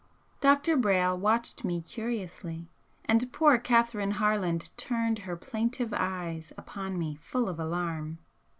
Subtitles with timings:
[0.39, 0.77] Dr.
[0.77, 2.67] Brayle watched me curiously,
[3.05, 8.17] and poor Catherine Harland turned her plaintive eyes upon me full of alarm.